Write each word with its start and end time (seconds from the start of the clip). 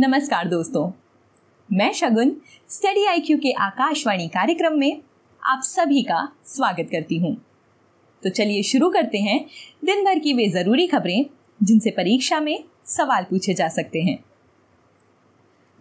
नमस्कार 0.00 0.48
दोस्तों। 0.48 0.90
मैं 1.72 1.92
शगुन 1.92 2.36
स्टडी 2.68 3.06
आईक्यू 3.06 3.38
के 3.38 3.52
आकाशवाणी 3.52 4.28
कार्यक्रम 4.28 4.72
में 4.72 5.00
आप 5.42 5.60
सभी 5.62 6.02
का 6.02 6.32
स्वागत 6.44 6.88
करती 6.92 7.16
हूँ। 7.18 7.34
तो 8.22 8.30
चलिए 8.30 8.62
शुरू 8.62 8.90
करते 8.90 9.18
हैं। 9.18 9.46
दिन 9.84 10.04
भर 10.04 10.18
की 10.18 10.32
वे 10.32 10.48
ज़रूरी 10.48 10.86
खबरें, 10.86 11.26
जिनसे 11.62 11.90
परीक्षा 11.90 12.40
में 12.40 12.64
सवाल 12.86 13.24
पूछे 13.24 13.54
जा 13.54 13.68
सकते 13.68 14.02
हैं। 14.02 14.24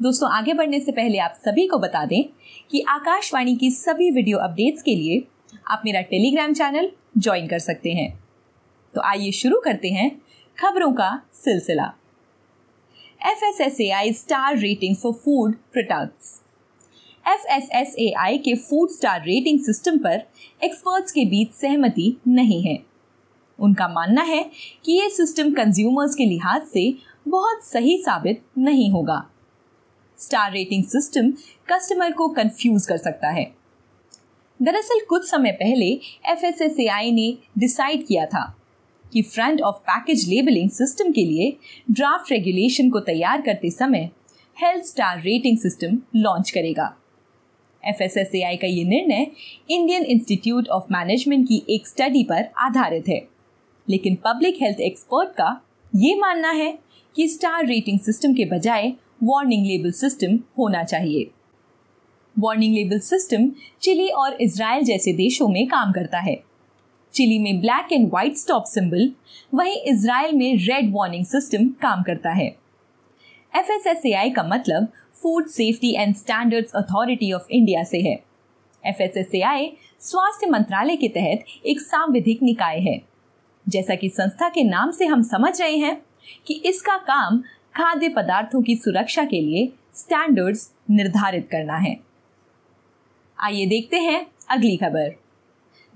दोस्तों, 0.01 0.31
आगे 0.31 0.53
बढ़ने 0.53 0.79
से 0.79 0.91
पहले 0.91 1.17
आप 1.17 1.33
सभी 1.45 1.67
को 1.67 1.79
बता 1.79 2.05
दें 2.05 2.23
कि 2.71 2.81
आकाशवाणी 2.89 3.55
की 3.55 3.71
सभी 3.71 4.11
वीडियो 4.11 4.37
अपडेट्स 4.37 4.81
के 4.81 4.95
लिए 4.95 5.23
आप 5.67 5.81
मेरा 5.85 6.01
टेलीग्राम 6.01 6.53
चैनल 6.53 6.91
ज्वाइन 7.17 7.47
कर 7.47 7.59
सकते 7.59 7.93
हैं। 7.93 8.23
तो 8.93 9.01
आइए 9.01 9.31
शुरू 9.31 9.59
करते 9.59 9.89
हैं 9.89 10.21
खबरों 10.59 10.93
का 10.93 11.21
सिलसिला। 11.33 11.93
FSSAI 13.21 14.13
star 14.13 14.57
rating 14.57 14.95
for 14.95 15.13
food 15.13 15.55
products 15.73 16.41
FSSAI 17.25 18.37
के 18.37 18.55
फ़ूड 18.55 18.89
स्टार 18.89 19.21
रेटिंग 19.21 19.59
सिस्टम 19.59 19.97
पर 19.97 20.21
एक्सपर्ट्स 20.63 21.11
के 21.11 21.25
बीच 21.25 21.51
सहमति 21.51 22.17
नहीं 22.27 22.61
है। 22.61 22.79
उनका 23.59 23.87
मानना 23.87 24.21
है 24.21 24.51
कि 24.85 24.91
ये 24.91 25.09
सिस्टम 25.09 25.53
कंज्यूमर्स 25.53 26.15
के 26.15 26.25
लिहाज 26.25 26.61
से 26.67 26.95
बहुत 27.27 27.63
सही 27.63 27.97
साबित 27.97 28.41
नहीं 28.57 28.91
होगा। 28.91 29.29
स्टार 30.17 30.51
रेटिंग 30.51 30.83
सिस्टम 30.83 31.31
कस्टमर 31.71 32.11
को 32.11 32.27
कंफ्यूज 32.27 32.85
कर 32.85 32.97
सकता 32.97 33.29
है। 33.29 33.55
दरअसल 34.61 35.05
कुछ 35.09 35.29
समय 35.29 35.51
पहले 35.51 35.99
FSSAI 36.31 37.11
ने 37.11 37.37
डिसाइड 37.57 38.07
किया 38.07 38.25
था। 38.25 38.56
कि 39.13 39.21
front 39.21 39.61
of 39.61 39.75
package 39.75 40.29
labelling 40.29 40.69
system 40.69 41.11
के 41.11 41.25
लिए 41.25 41.57
ड्राफ्ट 41.91 42.31
रेगुलेशन 42.31 42.89
को 42.89 42.99
तैयार 42.99 43.41
करते 43.41 43.69
समय 43.69 44.09
health 44.63 44.85
star 44.85 45.21
rating 45.21 45.57
system 45.57 45.99
launch 46.15 46.49
करेगा। 46.49 46.97
एफ़ 47.85 47.97
का 48.61 48.67
ये 48.67 48.83
निर्णय 48.83 49.27
इंडियन 49.69 50.03
इंस्टीट्यूट 50.03 50.67
ऑफ़ 50.67 50.83
मैनेजमेंट 50.91 51.47
की 51.47 51.63
एक 51.69 51.87
स्टडी 51.87 52.23
पर 52.23 52.49
आधारित 52.57 53.07
है। 53.07 53.27
लेकिन 53.89 54.15
पब्लिक 54.15 54.57
हेल्थ 54.61 54.79
एक्सपर्ट 54.79 55.29
का 55.29 55.61
ये 55.95 56.15
मानना 56.15 56.51
है 56.51 56.79
कि 57.15 57.27
स्टार 57.27 57.65
रेटिंग 57.65 57.99
सिस्टम 57.99 58.33
के 58.33 58.45
बजाय 58.45 58.93
वार्निंग 59.23 59.65
लेबल 59.65 59.91
सिस्टम 59.91 60.39
होना 60.57 60.83
चाहिए। 60.83 61.31
वार्निंग 62.39 62.75
लेबल 62.75 62.99
सिस्टम 62.99 63.51
चिली 63.81 64.07
और 64.07 64.33
इसराइल 64.33 64.83
जैसे 64.83 65.13
देशों 65.13 65.47
में 65.47 65.67
काम 65.67 65.91
करता 65.91 66.19
है। 66.19 66.46
चिली 67.17 67.37
में 67.39 67.59
black 67.61 67.93
and 67.93 68.09
white 68.09 68.35
stop 68.37 68.63
symbol 68.63 69.11
वहीं 69.53 69.75
इसराइल 69.81 70.35
में 70.35 70.57
रेड 70.57 70.91
वार्निंग 70.93 71.25
सिस्टम 71.25 71.67
काम 71.81 72.03
करता 72.03 72.31
है। 72.31 72.45
एफ़ 73.53 73.71
का 74.35 74.43
मतलब 74.43 74.87
food 75.21 75.47
safety 75.47 75.93
and 75.95 76.15
standards 76.15 76.75
authority 76.75 77.31
of 77.31 77.47
India 77.51 77.83
से 77.83 78.01
है। 78.01 78.13
एफ़ 78.85 79.01
स्वास्थ्य 80.01 80.47
मंत्रालय 80.47 80.95
के 80.95 81.07
तहत 81.07 81.65
एक 81.65 81.81
सांविधिक 81.81 82.43
निकाय 82.43 82.79
है। 82.79 83.01
जैसा 83.65 83.95
कि 83.95 84.09
संस्था 84.09 84.49
के 84.49 84.63
नाम 84.63 84.91
से 84.91 85.05
हम 85.05 85.23
समझ 85.23 85.61
रहे 85.61 85.77
हैं 85.77 86.01
कि 86.47 86.61
इसका 86.65 86.97
काम 86.97 87.43
खाद्य 87.75 88.09
पदार्थों 88.09 88.61
की 88.61 88.75
सुरक्षा 88.75 89.25
के 89.25 89.41
लिए 89.41 89.71
स्टैंडर्ड्स 89.93 90.71
निर्धारित 90.89 91.49
करना 91.51 91.77
है। 91.77 91.99
आइए 93.37 93.65
देखते 93.65 93.99
हैं 93.99 94.27
अगली 94.49 94.77
खबर। 94.77 95.15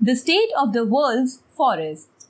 The 0.04 0.14
state 0.14 0.54
of 0.54 0.70
the 0.70 0.78
world 0.78 1.28
forest 1.30 2.28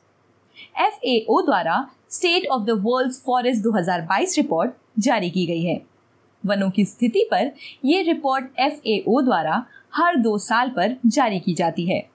FAO 0.81 1.43
द्वारा 1.43 1.91
state 2.11 2.47
of 2.47 2.63
the 2.63 2.71
world 2.71 3.13
forest 3.13 3.63
2022 3.63 4.37
report 4.37 4.71
जारी 4.99 5.31
की 5.31 5.47
गई 5.47 5.63
है। 5.63 5.83
वनों 6.47 6.71
की 6.71 6.85
स्थिति 6.85 7.29
पर 7.31 7.51
यह 7.85 8.03
रिपोर्ट 8.03 8.45
एफएओ 8.61 9.21
द्वारा 9.21 9.67
हर 9.95 10.17
दो 10.17 10.39
साल 10.39 10.69
पर 10.69 10.97
जारी 11.07 11.41
की 11.41 11.55
जाती 11.55 11.87
है। 11.87 12.11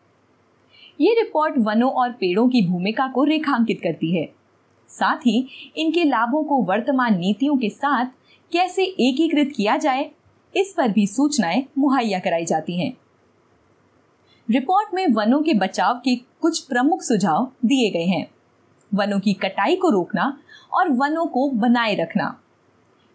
ये 1.01 1.13
रिपोर्ट 1.13 1.53
वनों 1.57 1.91
और 1.91 2.11
पेड़ों 2.11 2.49
की 2.49 2.61
भूमिका 2.61 3.07
को 3.07 3.23
रेखांकित 3.23 3.81
करती 3.83 4.15
है। 4.15 4.29
साथ 4.87 5.17
ही 5.17 5.47
इनके 5.77 6.03
लाभों 6.03 6.43
को 6.43 6.61
वर्तमान 6.61 7.19
नीतियों 7.19 7.57
के 7.57 7.69
साथ 7.69 8.05
कैसे 8.51 8.83
एकीकृत 8.83 9.53
किया 9.55 9.77
जाए, 9.77 10.11
इस 10.55 10.73
पर 10.77 10.87
भी 10.87 11.07
सूचनाएँ 11.07 11.65
मुहैया 11.77 12.19
कराई 12.19 12.45
जाती 12.45 12.79
हैं। 12.79 12.97
रिपोर्ट 14.49 14.93
में 14.93 15.07
वनों 15.07 15.41
के 15.41 15.53
बचाव 15.53 15.99
के 16.05 16.15
कुछ 16.15 16.59
प्रमुख 16.59 17.01
सुझाव 17.01 17.51
दिए 17.65 17.89
गए 17.89 18.05
हैं। 18.05 18.27
वनों 18.91 19.19
की 19.19 19.33
कटाई 19.33 19.75
को 19.75 19.89
रोकना 19.89 20.37
और 20.73 20.89
वनों 20.89 21.25
को 21.25 21.49
बनाए 21.49 21.95
रखना, 21.95 22.39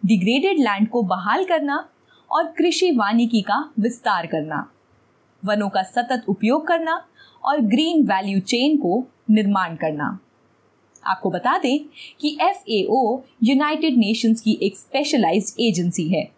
डिग्रेडेड 0.03 0.59
लैंड 0.59 0.87
को 0.89 1.01
बहाल 1.03 1.45
करना 1.45 1.77
और 2.31 2.51
कृषि 2.51 2.91
वानिकी 2.91 3.41
का 3.41 3.57
विस्तार 3.79 4.27
करना, 4.27 4.69
वनों 5.43 5.69
का 5.69 5.83
सतत 5.83 6.25
उपयोग 6.29 6.67
करना 6.67 7.01
और 7.43 7.61
ग्रीन 7.63 8.05
वैल्यू 8.05 8.39
चेन 8.39 8.77
को 8.77 9.03
निर्माण 9.29 9.75
करना। 9.75 10.17
आपको 11.05 11.29
बता 11.29 11.57
दें 11.57 11.79
कि 12.21 12.37
एफएओ 12.41 13.21
यूनाइटेड 13.43 13.97
नेशंस 13.97 14.41
की 14.41 14.59
एक 14.61 14.77
स्पेशलाइज्ड 14.77 15.61
एजेंसी 15.61 16.09
है, 16.09 16.29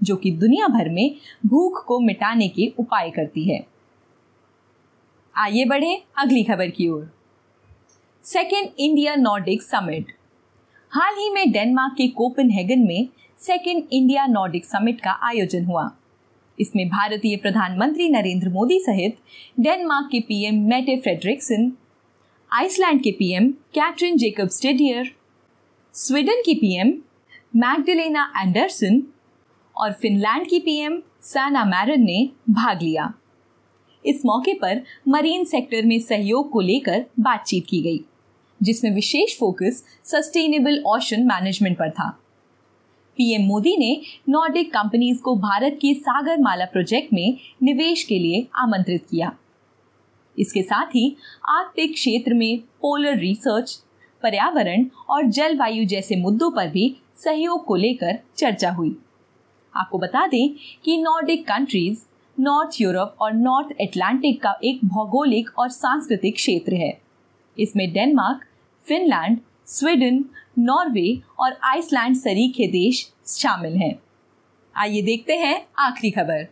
जो 0.00 0.16
कि 0.16 0.30
दुनिया 0.30 0.68
भर 0.68 0.88
में 0.88 1.14
भूख 1.46 1.84
को 1.86 2.00
मिटाने 2.00 2.48
के 2.48 2.72
उपाय 2.78 3.10
करती 3.10 3.50
है। 3.50 3.64
आइए 5.36 5.64
बढ़े 5.64 5.96
अगली 6.18 6.42
खबर 6.44 6.68
की 6.70 6.86
ओर। 6.88 7.08
सेकेंड 8.24 8.68
इंडिया 8.78 9.14
नॉर्डिक 9.14 9.62
समिट 9.62 10.12
हाल 10.92 11.14
ही 11.14 11.28
में 11.30 11.50
डेनमार्क 11.52 11.94
के 11.96 12.06
कोपनहेगन 12.10 12.86
में 12.86 13.08
सेकेंड 13.38 13.82
इंडिया 13.92 14.24
नॉर्डिक 14.26 14.64
समिट 14.64 15.00
का 15.00 15.10
आयोजन 15.28 15.64
हुआ। 15.64 15.90
इसमें 16.58 16.88
भारतीय 16.88 17.36
प्रधानमंत्री 17.36 18.08
नरेंद्र 18.08 18.48
मोदी 18.48 18.78
सहित 18.80 19.18
डेनमार्क 19.60 20.08
के 20.12 20.20
पीएम 20.20 20.62
मेटे 20.68 20.96
फ्रेडरिक्सन 20.96 21.70
आइसलैंड 22.50 23.02
के 23.02 23.12
पीएम 23.18 23.50
कैथरीन 23.74 24.16
जेकब 24.16 24.48
स्टेडियर 24.48 25.12
स्वीडन 25.94 26.42
की 26.46 26.54
पीएम 26.54 26.94
मैगडलेना 27.56 28.30
एंडरसन 28.38 29.02
और 29.76 29.92
फिनलैंड 29.92 30.48
की 30.48 30.60
पीएम 30.60 31.00
सैना 31.24 31.64
मैरन 31.66 32.04
ने 32.04 32.28
भाग 32.50 32.82
लिया। 32.82 33.12
इस 34.06 34.24
मौके 34.26 34.54
पर 34.54 34.82
मरीन 35.08 35.44
सेक्टर 35.44 35.86
में 35.86 35.98
सहयोग 36.00 36.50
को 36.50 36.60
लेकर 36.60 37.04
बातचीत 37.20 37.66
की 37.66 37.80
गई, 37.82 38.00
जिसमें 38.60 38.90
विशेष 38.90 39.38
फोकस 39.38 39.82
सस्टेनेबल 40.04 40.82
ओशन 40.86 41.26
मैनेजमेंट 41.26 41.78
पर 41.78 41.90
था। 41.90 42.08
पीएम 43.18 43.42
मोदी 43.42 43.76
ने 43.76 44.00
नॉर्डिक 44.28 44.72
कंपनीज़ 44.72 45.20
को 45.22 45.34
भारत 45.36 45.78
के 45.82 45.94
सागर 45.94 46.40
माला 46.40 46.64
प्रोजेक्ट 46.64 47.12
में 47.12 47.36
निवेश 47.62 48.02
के 48.02 48.18
लिए 48.18 48.46
आमंत्रित 48.54 49.06
किया। 49.10 49.32
इसके 50.38 50.62
साथ 50.62 50.86
ही 50.86 51.16
आर्कटिक 51.48 51.92
क्षेत्र 51.92 52.34
में 52.34 52.58
पोलर 52.80 53.16
रिसर्च 53.18 53.82
पर्यावरण 54.22 54.86
और 55.10 55.26
जलवायु 55.26 55.84
जैसे 55.84 56.16
मुद्दों 56.16 56.50
पर 56.50 56.68
भी 56.68 56.96
सहयोग 57.16 57.64
को 57.64 57.76
लेकर 57.76 58.18
चर्चा 58.36 58.70
हुई। 58.70 58.96
आपको 59.74 59.98
बता 59.98 60.26
दें 60.26 60.54
कि 60.84 60.96
नॉर्डिक 60.96 61.46
कंट्रीज़ 61.46 61.98
नॉर्थ 62.40 62.80
यूरोप 62.80 63.16
और 63.20 63.32
नॉर्थ 63.32 63.68
एटलांटिक 63.80 64.42
का 64.42 64.58
एक 64.64 64.80
भौगोलिक 64.84 65.58
और 65.58 65.68
सांस्कृतिक 65.68 66.34
क्षेत्र 66.34 66.74
है। 66.74 67.00
इसमें 67.58 67.92
डेनमार्क, 67.92 68.40
फिनलैंड, 68.88 69.38
स्वीडन, 69.66 70.24
नॉर्वे 70.58 71.20
और 71.38 71.58
आइसलैंड 71.64 72.16
सरीखे 72.16 72.66
देश 72.66 73.12
शामिल 73.26 73.76
हैं। 73.76 73.98
आइए 74.76 75.02
देखते 75.02 75.36
हैं 75.36 75.66
आखिरी 75.78 76.10
खबर। 76.10 76.44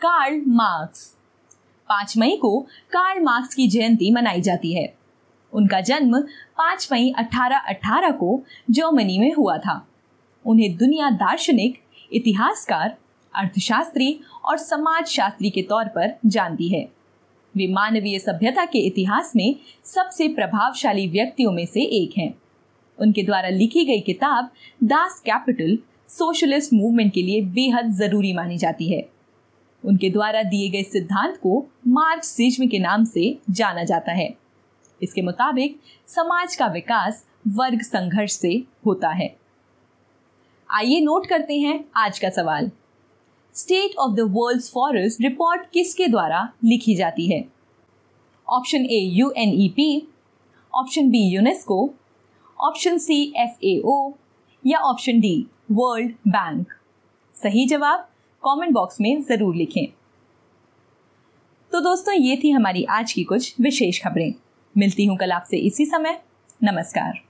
Karl 0.00 0.44
Marx. 0.48 1.16
पाँच 1.88 2.18
मई 2.18 2.36
को 2.36 2.60
कार्ल 2.92 3.22
मार्क्स 3.22 3.54
की 3.54 3.68
जयंती 3.68 4.10
मनाई 4.10 4.40
जाती 4.40 4.74
है। 4.74 4.94
उनका 5.52 5.80
जन्म 5.80 6.20
पाँच 6.58 6.88
मई 6.92 7.12
1818 7.18 8.10
को 8.10 8.42
जर्मनी 8.70 9.18
में 9.18 9.32
हुआ 9.32 9.58
था। 9.58 9.88
उन्हें 10.46 10.76
दुनिया 10.76 11.10
दार्शनिक, 11.10 11.82
इतिहासकार 12.12 12.96
अर्थशास्त्री 13.34 14.20
और 14.44 14.56
समाज 14.56 15.06
शास्त्री 15.06 15.50
के 15.50 15.62
तौर 15.62 15.84
पर 15.84 16.18
जानती 16.26 16.68
है। 16.68 16.88
वे 17.56 17.66
मानवीय 17.66 18.18
सभ्यता 18.18 18.64
के 18.64 18.78
इतिहास 18.78 19.32
में 19.36 19.56
सबसे 19.84 20.28
प्रभावशाली 20.28 21.06
व्यक्तियों 21.08 21.52
में 21.52 21.66
से 21.66 21.82
एक 21.82 22.18
हैं। 22.18 22.34
उनके 22.98 23.22
द्वारा 23.22 23.48
लिखी 23.48 23.84
गई 23.84 24.00
किताब 24.00 24.50
दास 24.84 25.20
कैपिटल 25.20 25.78
सोशलिस्ट 26.08 26.72
मूवमेंट 26.72 27.12
के 27.12 27.22
लिए 27.22 27.40
बेहद 27.42 27.90
ज़रूरी 27.90 28.32
मानी 28.32 28.58
जाती 28.58 28.92
है। 28.92 29.08
उनके 29.84 30.10
द्वारा 30.10 30.42
दिए 30.42 30.68
गए 30.68 30.82
सिद्धांत 30.82 31.36
को 31.36 31.66
मार्च 31.88 32.24
सिज्म 32.24 32.66
के 32.68 32.78
नाम 32.78 33.04
से 33.04 33.38
जाना 33.50 33.84
जाता 33.84 34.12
है। 34.12 34.34
इसके 35.02 35.22
मुताबिक 35.22 35.80
समाज 36.06 36.56
का 36.56 36.66
विकास 36.66 37.24
वर्ग 37.48 37.82
संघर्ष 37.82 38.32
से 38.32 38.62
होता 38.86 39.08
है। 39.08 39.34
आइए 40.70 41.00
नोट 41.00 41.26
करते 41.26 41.58
हैं 41.58 41.84
आज 41.96 42.18
का 42.18 42.28
सवाल। 42.28 42.70
State 43.54 43.96
of 43.98 44.12
the 44.14 44.20
world 44.30 44.62
forest 44.64 45.20
report 45.20 45.62
किसके 45.72 46.06
द्वारा 46.06 46.42
लिखी 46.64 46.94
जाती 46.96 47.26
है? 47.32 47.44
Option 48.48 48.84
A 48.84 48.98
U 49.14 49.30
N 49.30 49.52
E 49.54 49.68
P 49.76 50.06
option 50.74 51.10
B 51.10 51.22
UNESCO 51.26 51.78
option 52.58 52.98
C 52.98 53.22
F 53.36 53.64
A 53.64 53.80
O 53.84 54.12
या 54.64 54.78
ऑप्शन 54.80 55.20
डी 55.20 55.46
वर्ल्ड 55.72 56.14
बैंक 56.28 56.72
सही 57.34 57.66
जवाब 57.66 58.08
कमेंट 58.42 58.72
बॉक्स 58.72 59.00
में 59.00 59.22
ज़रूर 59.22 59.54
लिखें। 59.56 59.86
तो 61.72 61.80
दोस्तों, 61.80 62.14
ये 62.14 62.36
थी 62.36 62.50
हमारी 62.50 62.84
आज 62.90 63.12
की 63.12 63.24
कुछ 63.24 63.54
विशेष 63.60 64.02
खबरें। 64.02 64.32
मिलती 64.78 65.04
हूँ 65.04 65.16
कल 65.16 65.32
आपसे 65.32 65.56
इसी 65.58 65.86
समय। 65.86 66.20
नमस्कार। 66.60 67.20